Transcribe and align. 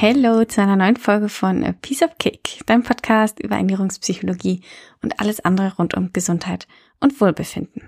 Hallo 0.00 0.44
zu 0.44 0.62
einer 0.62 0.76
neuen 0.76 0.94
Folge 0.94 1.28
von 1.28 1.64
A 1.64 1.72
Piece 1.72 2.02
of 2.02 2.18
Cake, 2.20 2.64
deinem 2.66 2.84
Podcast 2.84 3.40
über 3.40 3.56
Ernährungspsychologie 3.56 4.62
und 5.02 5.18
alles 5.18 5.40
andere 5.40 5.74
rund 5.74 5.94
um 5.94 6.12
Gesundheit 6.12 6.68
und 7.00 7.20
Wohlbefinden. 7.20 7.82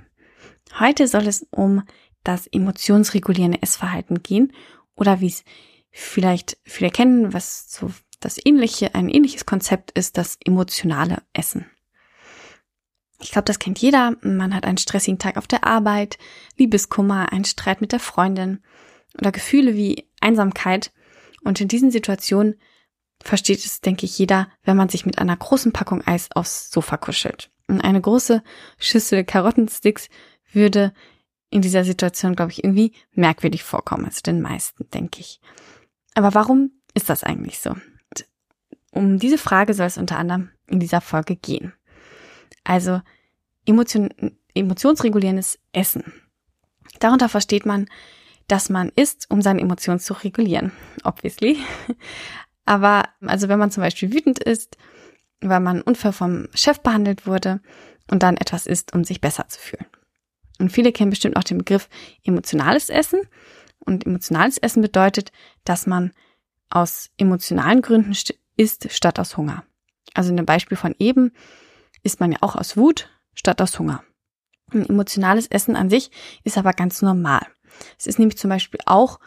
Heute 0.81 1.07
soll 1.07 1.29
es 1.29 1.47
um 1.53 1.85
das 2.25 2.49
emotionsregulierende 2.49 3.63
Essverhalten 3.63 4.25
gehen 4.25 4.53
oder 4.97 5.21
wie 5.21 5.29
es 5.29 5.45
vielleicht 5.93 6.59
viele 6.65 6.91
kennen, 6.91 7.33
was 7.33 7.71
so 7.71 7.93
das 8.19 8.45
ähnliche, 8.45 8.93
ein 8.97 9.09
ähnliches 9.09 9.47
Konzept 9.47 9.93
ist, 9.93 10.19
das 10.19 10.37
emotionale 10.45 11.23
Essen. 11.33 11.67
Ich 13.21 13.31
glaube, 13.31 13.47
das 13.47 13.61
kennt 13.61 13.79
jeder. 13.79 14.17
Man 14.23 14.53
hat 14.53 14.65
einen 14.65 14.79
stressigen 14.79 15.21
Tag 15.21 15.37
auf 15.37 15.47
der 15.47 15.63
Arbeit, 15.63 16.19
Liebeskummer, 16.57 17.33
einen 17.33 17.45
Streit 17.45 17.81
mit 17.81 17.93
der 17.93 18.01
Freundin 18.01 18.65
oder 19.17 19.31
Gefühle 19.31 19.77
wie 19.77 20.09
Einsamkeit 20.21 20.91
und 21.45 21.61
in 21.61 21.69
diesen 21.69 21.91
Situationen 21.91 22.59
versteht 23.23 23.65
es, 23.65 23.81
denke 23.81 24.07
ich, 24.07 24.19
jeder, 24.19 24.49
wenn 24.65 24.77
man 24.77 24.89
sich 24.89 25.07
mit 25.07 25.19
einer 25.19 25.37
großen 25.37 25.73
Packung 25.73 26.07
Eis 26.07 26.29
aufs 26.35 26.71
Sofa 26.71 26.97
kuschelt. 26.97 27.51
Und 27.69 27.81
eine 27.83 28.01
große 28.01 28.43
Schüssel 28.79 29.25
Karottensticks 29.25 30.09
würde 30.53 30.93
in 31.51 31.63
dieser 31.63 31.85
Situation, 31.85 32.35
glaube 32.35 32.53
ich, 32.53 32.65
irgendwie 32.65 32.93
merkwürdig 33.13 33.63
vorkommen, 33.63 34.07
also 34.07 34.21
den 34.23 34.41
meisten, 34.41 34.89
denke 34.91 35.21
ich. 35.21 35.41
Aber 36.15 36.35
warum 36.35 36.73
ist 36.95 37.11
das 37.11 37.25
eigentlich 37.25 37.59
so? 37.59 37.71
Und 37.71 38.27
um 38.93 39.19
diese 39.19 39.39
Frage 39.39 39.75
soll 39.75 39.87
es 39.87 39.99
unter 39.99 40.19
anderem 40.19 40.51
in 40.67 40.81
dieser 40.81 41.01
Folge 41.01 41.37
gehen. 41.37 41.73
Also 42.65 43.01
Emotion, 43.67 44.09
emotionsregulierendes 44.55 45.59
Essen. 45.73 46.13
Darunter 46.99 47.29
versteht 47.29 47.67
man 47.67 47.87
dass 48.51 48.69
man 48.69 48.91
isst, 48.97 49.31
um 49.31 49.43
seine 49.43 49.61
Emotionen 49.61 50.01
zu 50.01 50.13
regulieren. 50.13 50.73
Obviously. 51.05 51.59
Aber 52.65 53.05
also 53.21 53.49
wenn 53.49 53.59
man 53.59 53.71
zum 53.71 53.83
Beispiel 53.83 54.13
wütend 54.13 54.41
ist, 54.41 54.77
weil 55.41 55.61
man 55.61 55.83
unfair 55.83 56.13
vom 56.13 56.49
Chef 56.55 56.81
behandelt 56.81 57.27
wurde 57.27 57.61
und 58.11 58.23
dann 58.23 58.37
etwas 58.37 58.67
isst, 58.67 58.93
um 58.93 59.05
sich 59.05 59.21
besser 59.21 59.47
zu 59.49 59.61
fühlen. 59.61 59.87
Und 60.59 60.71
viele 60.71 60.93
kennen 60.93 61.11
bestimmt 61.11 61.37
auch 61.37 61.45
den 61.45 61.59
Begriff 61.59 61.89
emotionales 62.25 62.91
Essen. 62.91 63.21
Und 63.79 64.05
emotionales 64.05 64.59
Essen 64.59 64.83
bedeutet, 64.83 65.33
dass 65.65 65.87
man 65.87 66.13
aus 66.69 67.11
emotionalen 67.17 67.83
Gründen 67.83 68.15
isst 68.57 68.93
statt 68.93 69.19
aus 69.19 69.37
Hunger. 69.37 69.65
Also 70.13 70.31
in 70.31 70.37
dem 70.37 70.47
Beispiel 70.47 70.77
von 70.77 70.95
eben 70.99 71.33
isst 72.03 72.21
man 72.21 72.33
ja 72.33 72.39
auch 72.41 72.57
aus 72.57 72.77
Wut 72.77 73.09
statt 73.35 73.63
aus 73.63 73.79
Hunger. 73.79 74.03
Ein 74.73 74.89
emotionales 74.89 75.47
Essen 75.47 75.77
an 75.77 75.89
sich 75.89 76.11
ist 76.45 76.59
aber 76.59 76.73
ganz 76.73 77.01
normal. 77.01 77.47
Es 77.99 78.07
ist 78.07 78.19
nämlich 78.19 78.39
zum 78.39 78.51
Beispiel 78.51 78.81
auch 78.87 79.21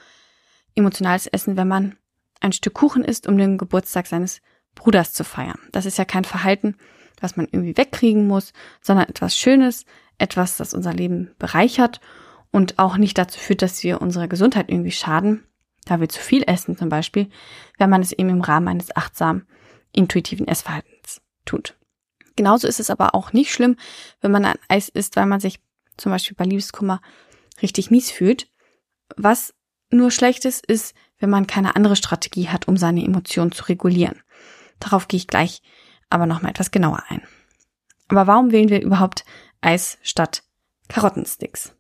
emotionales 0.76 1.28
Essen, 1.28 1.58
wenn 1.58 1.68
man 1.68 1.98
ein 2.40 2.54
Stück 2.54 2.74
Kuchen 2.74 3.04
isst, 3.04 3.28
um 3.28 3.38
den 3.38 3.58
Geburtstag 3.58 4.08
seines 4.08 4.42
Bruders 4.76 5.14
zu 5.14 5.24
feiern. 5.24 5.60
Das 5.72 5.86
ist 5.86 5.98
ja 5.98 6.06
kein 6.06 6.26
Verhalten, 6.26 6.76
was 7.22 7.38
man 7.38 7.48
irgendwie 7.52 7.78
wegkriegen 7.78 8.28
muss, 8.28 8.54
sondern 8.82 9.08
etwas 9.08 9.38
Schönes, 9.38 9.86
etwas, 10.18 10.58
das 10.58 10.74
unser 10.74 10.94
Leben 10.94 11.32
bereichert 11.40 12.02
und 12.52 12.80
auch 12.80 12.98
nicht 12.98 13.18
dazu 13.18 13.40
führt, 13.40 13.62
dass 13.62 13.84
wir 13.84 14.02
unserer 14.02 14.28
Gesundheit 14.28 14.70
irgendwie 14.70 14.92
schaden, 14.92 15.46
da 15.86 16.00
wir 16.00 16.10
zu 16.10 16.20
viel 16.20 16.44
essen 16.46 16.78
zum 16.78 16.90
Beispiel, 16.90 17.30
wenn 17.78 17.90
man 17.90 18.02
es 18.02 18.12
eben 18.12 18.30
im 18.30 18.42
Rahmen 18.42 18.68
eines 18.68 18.96
achtsamen, 18.96 19.48
intuitiven 19.92 20.48
Essverhaltens 20.48 21.22
tut. 21.46 21.76
Genauso 22.36 22.68
ist 22.68 22.80
es 22.80 22.90
aber 22.90 23.16
auch 23.16 23.32
nicht 23.34 23.52
schlimm, 23.52 23.76
wenn 24.22 24.32
man 24.32 24.46
ein 24.46 24.58
Eis 24.68 24.90
isst, 24.90 25.16
weil 25.16 25.28
man 25.28 25.40
sich 25.40 25.60
zum 25.98 26.12
Beispiel 26.12 26.36
bei 26.36 26.46
Liebeskummer 26.46 27.02
richtig 27.62 27.92
mies 27.92 28.12
fühlt. 28.12 28.48
Was 29.16 29.54
nur 29.90 30.12
schlecht 30.12 30.46
ist, 30.46 30.66
ist, 30.66 30.96
wenn 31.20 31.30
man 31.30 31.48
keine 31.48 31.76
andere 31.76 31.96
Strategie 31.96 32.50
hat, 32.50 32.68
um 32.68 32.78
seine 32.78 33.04
Emotionen 33.04 33.52
zu 33.52 33.66
regulieren. 33.66 34.22
Darauf 34.80 35.08
gehe 35.08 35.18
ich 35.18 35.28
gleich 35.28 35.62
aber 36.10 36.26
nochmal 36.26 36.52
etwas 36.52 36.72
genauer 36.72 37.04
ein. 37.08 37.22
Aber 38.08 38.28
warum 38.28 38.52
wählen 38.52 38.70
wir 38.70 38.82
überhaupt 38.82 39.26
Eis 39.62 39.98
statt 40.04 40.44
Karottensticks? 40.88 41.76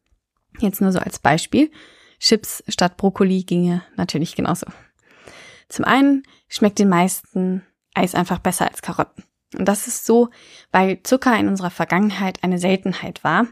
Jetzt 0.59 0.81
nur 0.81 0.91
so 0.91 0.99
als 0.99 1.19
Beispiel. 1.19 1.71
Chips 2.19 2.63
statt 2.67 2.97
Brokkoli 2.97 3.43
ginge 3.43 3.83
natürlich 3.95 4.35
genauso. 4.35 4.65
Zum 5.69 5.85
einen 5.85 6.23
schmeckt 6.47 6.79
den 6.79 6.89
meisten 6.89 7.63
Eis 7.93 8.15
einfach 8.15 8.39
besser 8.39 8.67
als 8.67 8.81
Karotten. 8.81 9.23
Und 9.57 9.65
das 9.65 9.87
ist 9.87 10.05
so, 10.05 10.29
weil 10.71 11.03
Zucker 11.03 11.37
in 11.37 11.47
unserer 11.47 11.69
Vergangenheit 11.69 12.43
eine 12.43 12.57
Seltenheit 12.57 13.23
war. 13.23 13.47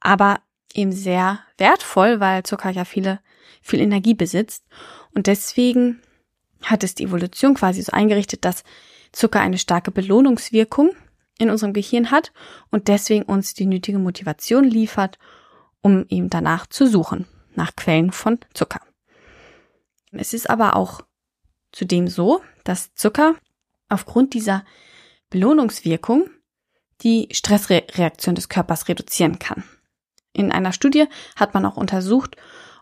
Aber 0.00 0.40
eben 0.76 0.92
sehr 0.92 1.40
wertvoll, 1.58 2.20
weil 2.20 2.42
Zucker 2.42 2.70
ja 2.70 2.84
viele, 2.84 3.20
viel 3.60 3.80
Energie 3.80 4.14
besitzt. 4.14 4.64
Und 5.14 5.26
deswegen 5.26 6.00
hat 6.62 6.84
es 6.84 6.94
die 6.94 7.04
Evolution 7.04 7.54
quasi 7.54 7.82
so 7.82 7.92
eingerichtet, 7.92 8.44
dass 8.44 8.64
Zucker 9.12 9.40
eine 9.40 9.58
starke 9.58 9.90
Belohnungswirkung 9.90 10.90
in 11.38 11.50
unserem 11.50 11.72
Gehirn 11.72 12.10
hat 12.10 12.32
und 12.70 12.88
deswegen 12.88 13.24
uns 13.24 13.54
die 13.54 13.66
nötige 13.66 13.98
Motivation 13.98 14.64
liefert, 14.64 15.18
um 15.82 16.06
eben 16.08 16.30
danach 16.30 16.66
zu 16.66 16.86
suchen, 16.86 17.26
nach 17.54 17.74
Quellen 17.76 18.12
von 18.12 18.38
Zucker. 18.54 18.80
Es 20.12 20.32
ist 20.32 20.48
aber 20.48 20.76
auch 20.76 21.00
zudem 21.72 22.06
so, 22.06 22.42
dass 22.64 22.94
Zucker 22.94 23.34
aufgrund 23.88 24.34
dieser 24.34 24.64
Belohnungswirkung 25.30 26.28
die 27.02 27.28
Stressreaktion 27.32 28.34
des 28.34 28.48
Körpers 28.48 28.88
reduzieren 28.88 29.38
kann. 29.38 29.64
In 30.32 30.52
einer 30.52 30.72
Studie 30.72 31.06
hat 31.36 31.54
man 31.54 31.64
auch 31.66 31.76
untersucht, 31.76 32.36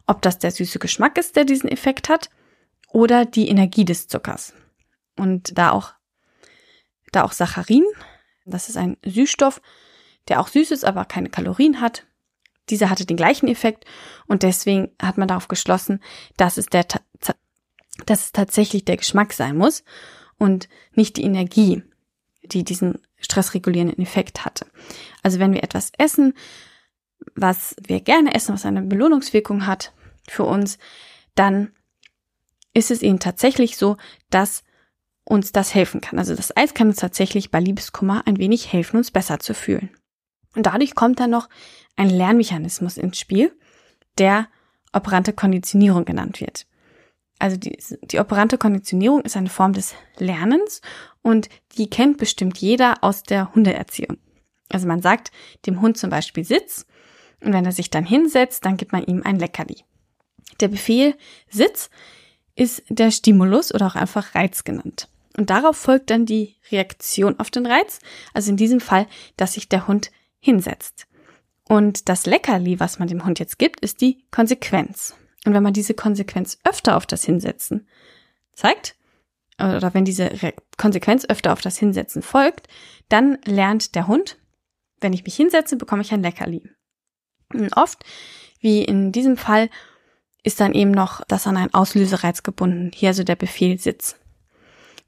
ob 0.06 0.22
das 0.22 0.38
der 0.38 0.50
süße 0.50 0.78
Geschmack 0.78 1.18
ist, 1.18 1.36
der 1.36 1.44
diesen 1.44 1.70
Effekt 1.70 2.08
hat, 2.08 2.30
oder 2.92 3.24
die 3.24 3.48
Energie 3.48 3.84
des 3.84 4.08
Zuckers. 4.08 4.52
Und 5.16 5.56
da 5.56 5.70
auch, 5.70 5.92
da 7.12 7.22
auch 7.22 7.32
Saccharin, 7.32 7.84
das 8.44 8.68
ist 8.68 8.76
ein 8.76 8.96
Süßstoff, 9.04 9.60
der 10.28 10.40
auch 10.40 10.48
süß 10.48 10.70
ist, 10.70 10.84
aber 10.84 11.04
keine 11.04 11.28
Kalorien 11.28 11.80
hat, 11.80 12.06
dieser 12.68 12.90
hatte 12.90 13.06
den 13.06 13.16
gleichen 13.16 13.48
Effekt 13.48 13.84
und 14.26 14.42
deswegen 14.42 14.90
hat 15.00 15.18
man 15.18 15.28
darauf 15.28 15.48
geschlossen, 15.48 16.00
dass 16.36 16.56
es 16.56 16.66
der, 16.66 16.86
dass 18.06 18.24
es 18.24 18.32
tatsächlich 18.32 18.84
der 18.84 18.96
Geschmack 18.96 19.32
sein 19.32 19.56
muss 19.56 19.84
und 20.38 20.68
nicht 20.94 21.16
die 21.16 21.24
Energie, 21.24 21.82
die 22.42 22.64
diesen 22.64 23.00
stressregulierenden 23.18 23.98
Effekt 23.98 24.44
hatte. 24.44 24.66
Also 25.22 25.38
wenn 25.38 25.52
wir 25.52 25.62
etwas 25.62 25.92
essen, 25.98 26.34
was 27.34 27.74
wir 27.86 28.00
gerne 28.00 28.34
essen, 28.34 28.54
was 28.54 28.66
eine 28.66 28.82
Belohnungswirkung 28.82 29.66
hat 29.66 29.92
für 30.28 30.44
uns, 30.44 30.78
dann 31.34 31.72
ist 32.72 32.90
es 32.90 33.02
eben 33.02 33.18
tatsächlich 33.18 33.76
so, 33.76 33.96
dass 34.30 34.62
uns 35.24 35.52
das 35.52 35.74
helfen 35.74 36.00
kann. 36.00 36.18
Also 36.18 36.34
das 36.34 36.56
Eis 36.56 36.74
kann 36.74 36.88
uns 36.88 36.96
tatsächlich 36.96 37.50
bei 37.50 37.60
Liebeskummer 37.60 38.26
ein 38.26 38.38
wenig 38.38 38.72
helfen, 38.72 38.96
uns 38.96 39.10
besser 39.10 39.38
zu 39.38 39.54
fühlen. 39.54 39.90
Und 40.54 40.66
dadurch 40.66 40.94
kommt 40.94 41.20
dann 41.20 41.30
noch 41.30 41.48
ein 41.96 42.10
Lernmechanismus 42.10 42.96
ins 42.96 43.18
Spiel, 43.18 43.56
der 44.18 44.48
operante 44.92 45.32
Konditionierung 45.32 46.04
genannt 46.04 46.40
wird. 46.40 46.66
Also 47.38 47.56
die, 47.56 47.78
die 48.02 48.18
operante 48.18 48.58
Konditionierung 48.58 49.22
ist 49.22 49.36
eine 49.36 49.48
Form 49.48 49.72
des 49.72 49.94
Lernens 50.18 50.82
und 51.22 51.48
die 51.78 51.88
kennt 51.88 52.18
bestimmt 52.18 52.58
jeder 52.58 53.02
aus 53.02 53.22
der 53.22 53.54
Hundeerziehung. 53.54 54.18
Also 54.70 54.86
man 54.86 55.02
sagt 55.02 55.30
dem 55.66 55.80
Hund 55.80 55.98
zum 55.98 56.10
Beispiel 56.10 56.44
Sitz 56.44 56.86
und 57.40 57.52
wenn 57.52 57.64
er 57.64 57.72
sich 57.72 57.90
dann 57.90 58.04
hinsetzt, 58.04 58.64
dann 58.64 58.76
gibt 58.76 58.92
man 58.92 59.04
ihm 59.04 59.22
ein 59.24 59.38
Leckerli. 59.38 59.84
Der 60.60 60.68
Befehl 60.68 61.14
Sitz 61.48 61.90
ist 62.54 62.82
der 62.88 63.10
Stimulus 63.10 63.74
oder 63.74 63.86
auch 63.86 63.94
einfach 63.94 64.34
Reiz 64.34 64.64
genannt. 64.64 65.08
Und 65.36 65.50
darauf 65.50 65.76
folgt 65.76 66.10
dann 66.10 66.26
die 66.26 66.56
Reaktion 66.70 67.38
auf 67.38 67.50
den 67.50 67.66
Reiz, 67.66 68.00
also 68.34 68.50
in 68.50 68.56
diesem 68.56 68.80
Fall, 68.80 69.06
dass 69.36 69.54
sich 69.54 69.68
der 69.68 69.86
Hund 69.86 70.10
hinsetzt. 70.40 71.06
Und 71.64 72.08
das 72.08 72.26
Leckerli, 72.26 72.80
was 72.80 72.98
man 72.98 73.08
dem 73.08 73.24
Hund 73.24 73.38
jetzt 73.38 73.58
gibt, 73.58 73.80
ist 73.80 74.00
die 74.00 74.24
Konsequenz. 74.30 75.14
Und 75.46 75.54
wenn 75.54 75.62
man 75.62 75.72
diese 75.72 75.94
Konsequenz 75.94 76.58
öfter 76.64 76.96
auf 76.96 77.06
das 77.06 77.24
Hinsetzen 77.24 77.86
zeigt, 78.52 78.96
oder 79.58 79.94
wenn 79.94 80.04
diese 80.04 80.30
Konsequenz 80.76 81.26
öfter 81.28 81.52
auf 81.52 81.60
das 81.60 81.78
Hinsetzen 81.78 82.22
folgt, 82.22 82.66
dann 83.08 83.38
lernt 83.44 83.94
der 83.94 84.06
Hund, 84.06 84.38
wenn 85.00 85.12
ich 85.12 85.24
mich 85.24 85.36
hinsetze, 85.36 85.76
bekomme 85.76 86.02
ich 86.02 86.12
ein 86.12 86.22
Leckerli. 86.22 86.68
Und 87.52 87.76
oft, 87.76 88.04
wie 88.60 88.84
in 88.84 89.12
diesem 89.12 89.36
Fall, 89.36 89.70
ist 90.42 90.60
dann 90.60 90.72
eben 90.72 90.90
noch 90.90 91.22
das 91.26 91.46
an 91.46 91.56
einen 91.56 91.74
Auslösereiz 91.74 92.42
gebunden. 92.42 92.90
Hier 92.94 93.10
also 93.10 93.24
der 93.24 93.36
Befehl 93.36 93.78
Sitz. 93.78 94.16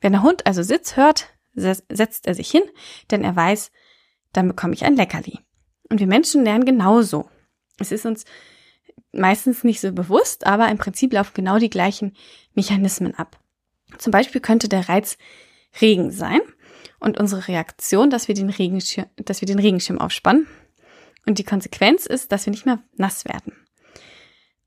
Wenn 0.00 0.12
der 0.12 0.22
Hund 0.22 0.46
also 0.46 0.62
Sitz 0.62 0.96
hört, 0.96 1.28
setzt 1.54 2.26
er 2.26 2.34
sich 2.34 2.50
hin, 2.50 2.62
denn 3.10 3.24
er 3.24 3.36
weiß, 3.36 3.70
dann 4.32 4.48
bekomme 4.48 4.74
ich 4.74 4.84
ein 4.84 4.96
Leckerli. 4.96 5.38
Und 5.88 6.00
wir 6.00 6.06
Menschen 6.06 6.44
lernen 6.44 6.64
genauso. 6.64 7.28
Es 7.78 7.92
ist 7.92 8.06
uns 8.06 8.24
meistens 9.12 9.62
nicht 9.62 9.80
so 9.80 9.92
bewusst, 9.92 10.46
aber 10.46 10.68
im 10.68 10.78
Prinzip 10.78 11.12
laufen 11.12 11.34
genau 11.34 11.58
die 11.58 11.70
gleichen 11.70 12.16
Mechanismen 12.54 13.14
ab. 13.14 13.38
Zum 13.98 14.10
Beispiel 14.10 14.40
könnte 14.40 14.68
der 14.68 14.88
Reiz 14.88 15.18
Regen 15.80 16.10
sein 16.10 16.40
und 17.02 17.19
unsere 17.19 17.49
Reaktion, 17.49 18.10
dass 18.10 18.28
wir 18.28 18.34
den 18.34 18.50
Regenschirm, 18.50 19.06
dass 19.16 19.40
wir 19.40 19.46
den 19.46 19.58
Regenschirm 19.58 19.99
aufspannen 19.99 20.46
und 21.26 21.38
die 21.38 21.44
Konsequenz 21.44 22.06
ist, 22.06 22.32
dass 22.32 22.46
wir 22.46 22.50
nicht 22.50 22.66
mehr 22.66 22.82
nass 22.96 23.25
werden. 23.25 23.52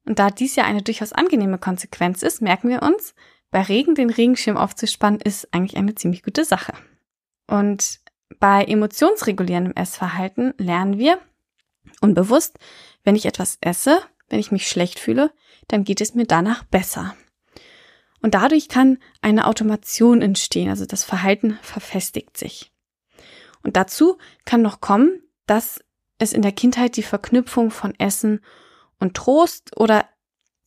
Und 0.05 0.19
da 0.19 0.29
dies 0.29 0.55
ja 0.55 0.65
eine 0.65 0.83
durchaus 0.83 1.13
angenehme 1.13 1.57
Konsequenz 1.57 2.21
ist, 2.21 2.41
merken 2.41 2.69
wir 2.69 2.83
uns, 2.83 3.15
bei 3.51 3.61
Regen 3.61 3.95
den 3.95 4.09
Regenschirm 4.09 4.57
aufzuspannen, 4.57 5.21
ist 5.21 5.53
eigentlich 5.53 5.77
eine 5.77 5.95
ziemlich 5.95 6.23
gute 6.23 6.45
Sache. 6.45 6.73
Und 7.47 8.01
bei 8.39 8.63
emotionsregulierendem 8.65 9.73
Essverhalten 9.75 10.53
lernen 10.57 10.97
wir 10.97 11.19
unbewusst, 12.01 12.59
wenn 13.03 13.15
ich 13.15 13.25
etwas 13.25 13.57
esse, 13.61 13.99
wenn 14.29 14.39
ich 14.39 14.51
mich 14.51 14.67
schlecht 14.67 14.99
fühle, 14.99 15.31
dann 15.67 15.83
geht 15.83 16.01
es 16.01 16.15
mir 16.15 16.25
danach 16.25 16.63
besser. 16.63 17.15
Und 18.25 18.33
dadurch 18.33 18.69
kann 18.69 18.97
eine 19.21 19.45
Automation 19.45 20.23
entstehen, 20.23 20.71
also 20.71 20.87
das 20.87 21.03
Verhalten 21.03 21.59
verfestigt 21.61 22.37
sich. 22.37 22.71
Und 23.61 23.77
dazu 23.77 24.17
kann 24.45 24.63
noch 24.63 24.81
kommen, 24.81 25.21
dass 25.45 25.79
es 26.17 26.33
in 26.33 26.41
der 26.41 26.51
Kindheit 26.51 26.97
die 26.97 27.03
Verknüpfung 27.03 27.69
von 27.69 27.93
Essen 27.99 28.43
und 28.99 29.13
Trost 29.13 29.79
oder 29.79 30.09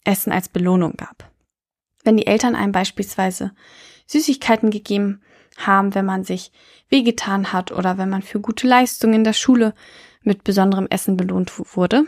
Essen 0.05 0.31
als 0.31 0.49
Belohnung 0.49 0.93
gab. 0.93 1.33
Wenn 2.05 2.17
die 2.17 2.29
Eltern 2.29 2.55
einem 2.55 2.71
beispielsweise 2.71 3.51
Süßigkeiten 4.07 4.71
gegeben 4.71 5.21
haben, 5.57 5.97
wenn 5.97 6.07
man 6.07 6.23
sich 6.23 6.53
wehgetan 6.89 7.53
hat 7.53 7.73
oder 7.73 7.99
wenn 7.99 8.09
man 8.09 8.23
für 8.23 8.39
gute 8.39 8.69
Leistungen 8.69 9.15
in 9.15 9.25
der 9.25 9.33
Schule 9.33 9.75
mit 10.23 10.45
besonderem 10.45 10.87
Essen 10.91 11.17
belohnt 11.17 11.51
wurde, 11.75 12.05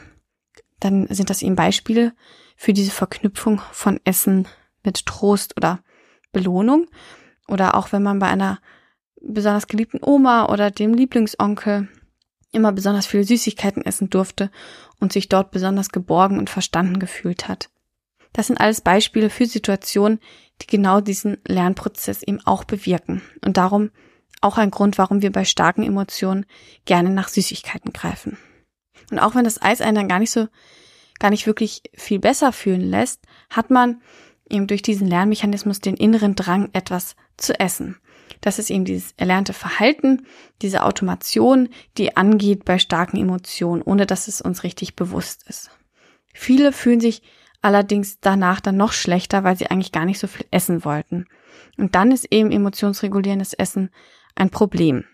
dann 0.78 1.08
sind 1.08 1.28
das 1.28 1.42
eben 1.42 1.56
Beispiele 1.56 2.12
für 2.54 2.72
diese 2.72 2.92
Verknüpfung 2.92 3.60
von 3.72 3.98
Essen 4.04 4.46
mit 4.84 5.06
Trost 5.06 5.56
oder 5.56 5.80
Belohnung. 6.32 6.86
Oder 7.48 7.74
auch 7.74 7.92
wenn 7.92 8.02
man 8.02 8.18
bei 8.18 8.28
einer 8.28 8.60
besonders 9.20 9.66
geliebten 9.66 10.00
Oma 10.02 10.46
oder 10.46 10.70
dem 10.70 10.94
Lieblingsonkel 10.94 11.88
immer 12.52 12.72
besonders 12.72 13.06
viele 13.06 13.24
Süßigkeiten 13.24 13.84
essen 13.84 14.10
durfte 14.10 14.50
und 14.98 15.12
sich 15.12 15.28
dort 15.28 15.50
besonders 15.50 15.90
geborgen 15.90 16.38
und 16.38 16.50
verstanden 16.50 16.98
gefühlt 16.98 17.48
hat. 17.48 17.70
Das 18.32 18.46
sind 18.46 18.60
alles 18.60 18.80
Beispiele 18.80 19.30
für 19.30 19.46
Situationen, 19.46 20.20
die 20.62 20.66
genau 20.66 21.00
diesen 21.00 21.38
Lernprozess 21.46 22.22
eben 22.22 22.40
auch 22.46 22.64
bewirken. 22.64 23.22
Und 23.44 23.56
darum 23.56 23.90
auch 24.40 24.56
ein 24.58 24.70
Grund, 24.70 24.98
warum 24.98 25.22
wir 25.22 25.32
bei 25.32 25.44
starken 25.44 25.82
Emotionen 25.82 26.46
gerne 26.84 27.10
nach 27.10 27.28
Süßigkeiten 27.28 27.92
greifen. 27.92 28.38
Und 29.10 29.18
auch 29.18 29.34
wenn 29.34 29.44
das 29.44 29.60
Eis 29.60 29.80
einen 29.80 29.96
dann 29.96 30.08
gar 30.08 30.18
nicht 30.18 30.30
so, 30.30 30.48
gar 31.18 31.30
nicht 31.30 31.46
wirklich 31.46 31.82
viel 31.94 32.18
besser 32.18 32.52
fühlen 32.52 32.80
lässt, 32.80 33.20
hat 33.50 33.70
man 33.70 34.00
eben 34.50 34.66
durch 34.66 34.82
diesen 34.82 35.06
Lernmechanismus 35.06 35.80
den 35.80 35.96
inneren 35.96 36.34
Drang, 36.34 36.70
etwas 36.72 37.16
zu 37.36 37.58
essen. 37.58 37.96
Das 38.40 38.58
ist 38.58 38.70
eben 38.70 38.84
dieses 38.84 39.12
erlernte 39.16 39.52
Verhalten, 39.52 40.26
diese 40.62 40.84
Automation, 40.84 41.68
die 41.98 42.16
angeht 42.16 42.64
bei 42.64 42.78
starken 42.78 43.16
Emotionen, 43.16 43.82
ohne 43.82 44.06
dass 44.06 44.28
es 44.28 44.40
uns 44.40 44.62
richtig 44.62 44.96
bewusst 44.96 45.44
ist. 45.48 45.70
Viele 46.32 46.72
fühlen 46.72 47.00
sich 47.00 47.22
allerdings 47.60 48.20
danach 48.20 48.60
dann 48.60 48.76
noch 48.76 48.92
schlechter, 48.92 49.44
weil 49.44 49.56
sie 49.56 49.66
eigentlich 49.66 49.92
gar 49.92 50.04
nicht 50.04 50.18
so 50.18 50.26
viel 50.26 50.46
essen 50.50 50.84
wollten. 50.84 51.26
Und 51.76 51.94
dann 51.94 52.12
ist 52.12 52.26
eben 52.30 52.50
emotionsregulierendes 52.50 53.52
Essen 53.54 53.90
ein 54.34 54.50
Problem, 54.50 55.04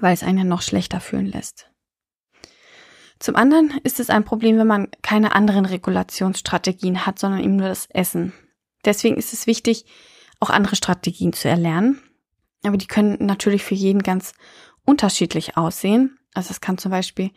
weil 0.00 0.14
es 0.14 0.22
einen 0.22 0.48
noch 0.48 0.62
schlechter 0.62 1.00
fühlen 1.00 1.26
lässt. 1.26 1.70
Zum 3.18 3.36
anderen 3.36 3.72
ist 3.84 4.00
es 4.00 4.10
ein 4.10 4.24
Problem, 4.24 4.58
wenn 4.58 4.66
man 4.66 4.88
keine 5.02 5.34
anderen 5.34 5.66
Regulationsstrategien 5.66 7.06
hat, 7.06 7.18
sondern 7.18 7.42
eben 7.42 7.56
nur 7.56 7.68
das 7.68 7.86
Essen. 7.90 8.32
Deswegen 8.84 9.16
ist 9.16 9.32
es 9.32 9.46
wichtig, 9.46 9.84
auch 10.40 10.50
andere 10.50 10.76
Strategien 10.76 11.32
zu 11.32 11.48
erlernen. 11.48 12.00
Aber 12.64 12.76
die 12.76 12.86
können 12.86 13.18
natürlich 13.20 13.62
für 13.62 13.74
jeden 13.74 14.02
ganz 14.02 14.32
unterschiedlich 14.84 15.56
aussehen. 15.56 16.18
Also 16.34 16.50
es 16.50 16.60
kann 16.60 16.78
zum 16.78 16.90
Beispiel 16.90 17.30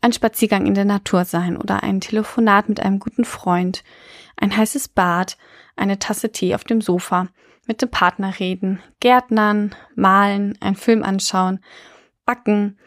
ein 0.00 0.12
Spaziergang 0.12 0.66
in 0.66 0.74
der 0.74 0.84
Natur 0.84 1.24
sein 1.24 1.56
oder 1.56 1.82
ein 1.82 2.00
Telefonat 2.00 2.68
mit 2.68 2.80
einem 2.80 2.98
guten 2.98 3.24
Freund, 3.24 3.82
ein 4.36 4.54
heißes 4.54 4.88
Bad, 4.88 5.38
eine 5.74 5.98
Tasse 5.98 6.30
Tee 6.30 6.54
auf 6.54 6.64
dem 6.64 6.82
Sofa, 6.82 7.28
mit 7.66 7.80
dem 7.80 7.90
Partner 7.90 8.38
reden, 8.38 8.80
Gärtnern, 9.00 9.74
malen, 9.94 10.58
einen 10.60 10.76
Film 10.76 11.02
anschauen, 11.02 11.60
backen 12.26 12.78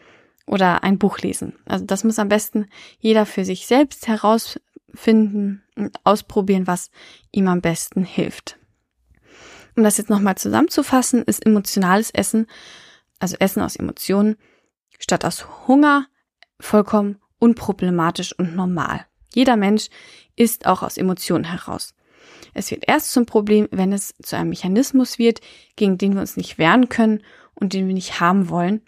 oder 0.46 0.84
ein 0.84 0.98
Buch 0.98 1.18
lesen. 1.18 1.54
Also 1.66 1.84
das 1.84 2.04
muss 2.04 2.18
am 2.18 2.28
besten 2.28 2.68
jeder 3.00 3.26
für 3.26 3.44
sich 3.44 3.66
selbst 3.66 4.06
herausfinden 4.06 5.62
ausprobieren, 6.04 6.66
was 6.66 6.90
ihm 7.32 7.48
am 7.48 7.60
besten 7.60 8.04
hilft. 8.04 8.58
Um 9.76 9.82
das 9.82 9.98
jetzt 9.98 10.10
nochmal 10.10 10.36
zusammenzufassen, 10.36 11.22
ist 11.22 11.44
emotionales 11.44 12.10
Essen, 12.10 12.46
also 13.18 13.36
Essen 13.38 13.62
aus 13.62 13.76
Emotionen, 13.76 14.36
statt 14.98 15.24
aus 15.24 15.66
Hunger 15.66 16.06
vollkommen 16.58 17.18
unproblematisch 17.38 18.32
und 18.38 18.56
normal. 18.56 19.06
Jeder 19.34 19.56
Mensch 19.56 19.88
isst 20.34 20.66
auch 20.66 20.82
aus 20.82 20.96
Emotionen 20.96 21.44
heraus. 21.44 21.94
Es 22.54 22.70
wird 22.70 22.84
erst 22.86 23.12
zum 23.12 23.26
Problem, 23.26 23.68
wenn 23.70 23.92
es 23.92 24.14
zu 24.22 24.36
einem 24.36 24.48
Mechanismus 24.48 25.18
wird, 25.18 25.40
gegen 25.76 25.98
den 25.98 26.14
wir 26.14 26.22
uns 26.22 26.38
nicht 26.38 26.56
wehren 26.56 26.88
können 26.88 27.22
und 27.54 27.74
den 27.74 27.86
wir 27.86 27.94
nicht 27.94 28.20
haben 28.20 28.48
wollen, 28.48 28.80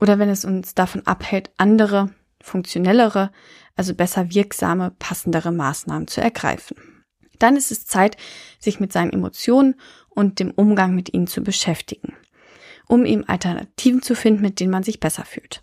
oder 0.00 0.18
wenn 0.18 0.28
es 0.28 0.44
uns 0.44 0.74
davon 0.74 1.06
abhält, 1.06 1.50
andere, 1.56 2.10
funktionellere, 2.44 3.30
also 3.76 3.94
besser 3.94 4.32
wirksame, 4.34 4.92
passendere 4.98 5.52
Maßnahmen 5.52 6.08
zu 6.08 6.20
ergreifen. 6.20 6.76
Dann 7.38 7.56
ist 7.56 7.72
es 7.72 7.86
Zeit, 7.86 8.16
sich 8.60 8.78
mit 8.78 8.92
seinen 8.92 9.12
Emotionen 9.12 9.74
und 10.08 10.38
dem 10.38 10.52
Umgang 10.52 10.94
mit 10.94 11.12
ihnen 11.12 11.26
zu 11.26 11.42
beschäftigen 11.42 12.14
um 12.86 13.04
eben 13.04 13.24
Alternativen 13.28 14.02
zu 14.02 14.14
finden, 14.14 14.42
mit 14.42 14.60
denen 14.60 14.70
man 14.70 14.82
sich 14.82 15.00
besser 15.00 15.24
fühlt. 15.24 15.62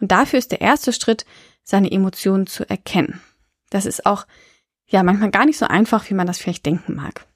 Und 0.00 0.12
dafür 0.12 0.38
ist 0.38 0.52
der 0.52 0.60
erste 0.60 0.92
Schritt, 0.92 1.24
seine 1.62 1.90
Emotionen 1.90 2.46
zu 2.46 2.68
erkennen. 2.68 3.20
Das 3.70 3.86
ist 3.86 4.06
auch, 4.06 4.26
ja, 4.86 5.02
manchmal 5.02 5.30
gar 5.30 5.46
nicht 5.46 5.58
so 5.58 5.66
einfach, 5.66 6.08
wie 6.10 6.14
man 6.14 6.26
das 6.26 6.38
vielleicht 6.38 6.66
denken 6.66 6.94
mag. 6.94 7.26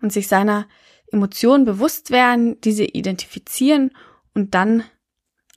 Und 0.00 0.12
sich 0.12 0.28
seiner 0.28 0.66
Emotionen 1.12 1.64
bewusst 1.64 2.10
werden, 2.10 2.60
diese 2.62 2.84
identifizieren 2.84 3.90
und 4.34 4.54
dann 4.54 4.84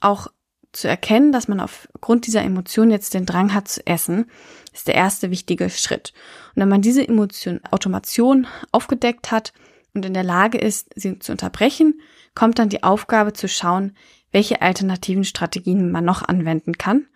auch 0.00 0.28
zu 0.76 0.88
erkennen, 0.88 1.32
dass 1.32 1.48
man 1.48 1.60
aufgrund 1.60 2.26
dieser 2.26 2.42
Emotion 2.42 2.90
jetzt 2.90 3.14
den 3.14 3.26
Drang 3.26 3.54
hat 3.54 3.68
zu 3.68 3.86
essen, 3.86 4.30
ist 4.72 4.88
der 4.88 4.94
erste 4.94 5.30
wichtige 5.30 5.70
Schritt. 5.70 6.12
Und 6.54 6.62
wenn 6.62 6.68
man 6.68 6.82
diese 6.82 7.06
Emotion, 7.06 7.60
Automation 7.70 8.46
aufgedeckt 8.72 9.30
hat, 9.30 9.52
und 9.94 10.04
in 10.04 10.14
der 10.14 10.24
Lage 10.24 10.58
ist, 10.58 10.90
sie 10.96 11.18
zu 11.20 11.32
unterbrechen, 11.32 12.00
kommt 12.34 12.58
dann 12.58 12.68
die 12.68 12.82
Aufgabe 12.82 13.32
zu 13.32 13.48
schauen, 13.48 13.96
welche 14.32 14.60
alternativen 14.60 15.24
Strategien 15.24 15.92
man 15.92 16.04
noch 16.04 16.22
anwenden 16.22 16.76
kann, 16.76 17.06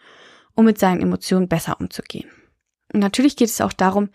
um 0.55 0.65
mit 0.65 0.79
seinen 0.79 1.03
Emotionen 1.03 1.49
besser 1.49 1.81
umzugehen. 1.81 2.31
Und 2.93 3.01
natürlich 3.01 3.37
geht 3.37 3.49
es 3.49 3.61
auch 3.61 3.73
darum, 3.73 4.11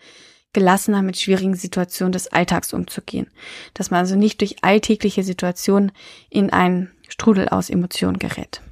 gelassener 0.54 1.02
mit 1.02 1.18
schwierigen 1.18 1.54
Situationen 1.54 2.12
des 2.12 2.28
Alltags 2.28 2.72
umzugehen, 2.72 3.26
dass 3.74 3.90
man 3.90 4.00
also 4.00 4.16
nicht 4.16 4.40
durch 4.40 4.64
alltägliche 4.64 5.22
Situationen 5.22 5.92
in 6.30 6.50
einen 6.50 6.90
Strudel 7.08 7.48
aus 7.50 7.68
Emotionen 7.68 8.18
gerät. 8.18 8.62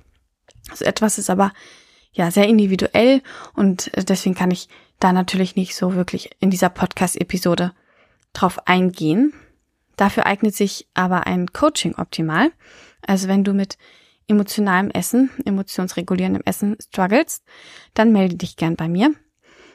Also 0.72 0.84
etwas 0.84 1.18
ist 1.18 1.30
aber 1.30 1.52
ja 2.12 2.30
sehr 2.30 2.48
individuell 2.48 3.22
und 3.54 3.90
deswegen 4.08 4.34
kann 4.34 4.50
ich 4.50 4.68
da 4.98 5.12
natürlich 5.12 5.56
nicht 5.56 5.74
so 5.74 5.94
wirklich 5.94 6.30
in 6.40 6.50
dieser 6.50 6.68
Podcast-Episode 6.68 7.72
drauf 8.32 8.66
eingehen. 8.66 9.32
Dafür 9.96 10.26
eignet 10.26 10.54
sich 10.54 10.88
aber 10.94 11.26
ein 11.26 11.52
Coaching 11.52 11.94
optimal. 11.96 12.50
Also 13.06 13.28
wenn 13.28 13.44
du 13.44 13.52
mit 13.52 13.78
emotionalem 14.28 14.90
Essen, 14.90 15.30
emotionsregulierendem 15.44 16.42
Essen 16.44 16.76
struggles, 16.80 17.42
dann 17.94 18.12
melde 18.12 18.36
dich 18.36 18.56
gern 18.56 18.76
bei 18.76 18.88
mir 18.88 19.14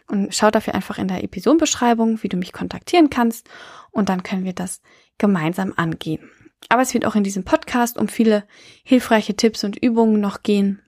und 0.08 0.34
schau 0.34 0.50
dafür 0.50 0.74
einfach 0.74 0.98
in 0.98 1.08
der 1.08 1.24
Episodenbeschreibung, 1.24 2.24
wie 2.24 2.30
du 2.30 2.38
mich 2.38 2.54
kontaktieren 2.54 3.10
kannst 3.10 3.50
und 3.92 4.10
dann 4.10 4.24
können 4.24 4.46
wir 4.46 4.54
das 4.54 4.82
gemeinsam 5.18 5.74
angehen. 5.76 6.30
Aber 6.70 6.82
es 6.82 6.94
wird 6.94 7.06
auch 7.06 7.16
in 7.16 7.24
diesem 7.24 7.44
Podcast 7.44 7.98
um 7.98 8.08
viele 8.08 8.44
hilfreiche 8.84 9.36
Tipps 9.36 9.64
und 9.64 9.78
Übungen 9.78 10.20
noch 10.20 10.44
gehen, 10.44 10.82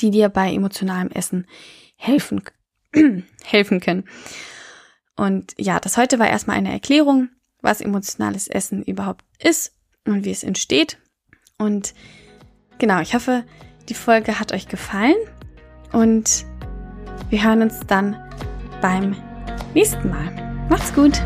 die 0.00 0.10
dir 0.10 0.28
bei 0.28 0.52
emotionalem 0.52 1.10
Essen 1.10 1.46
helfen, 1.96 2.42
helfen 3.44 3.80
können. 3.80 4.04
Und 5.16 5.54
ja, 5.58 5.80
das 5.80 5.96
heute 5.96 6.18
war 6.18 6.28
erstmal 6.28 6.56
eine 6.56 6.72
Erklärung 6.72 7.30
was 7.62 7.80
emotionales 7.80 8.48
Essen 8.48 8.82
überhaupt 8.82 9.24
ist 9.38 9.72
und 10.04 10.24
wie 10.24 10.30
es 10.30 10.44
entsteht. 10.44 10.98
Und 11.58 11.94
genau, 12.78 13.00
ich 13.00 13.14
hoffe, 13.14 13.44
die 13.88 13.94
Folge 13.94 14.38
hat 14.38 14.52
euch 14.52 14.68
gefallen 14.68 15.16
und 15.92 16.44
wir 17.30 17.44
hören 17.44 17.62
uns 17.62 17.80
dann 17.86 18.16
beim 18.80 19.16
nächsten 19.74 20.08
Mal. 20.08 20.66
Macht's 20.68 20.92
gut! 20.94 21.20